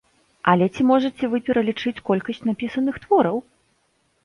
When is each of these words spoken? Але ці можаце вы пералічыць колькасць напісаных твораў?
Але 0.53 0.65
ці 0.75 0.85
можаце 0.91 1.29
вы 1.35 1.41
пералічыць 1.51 2.03
колькасць 2.09 2.43
напісаных 2.49 2.95
твораў? 3.07 3.37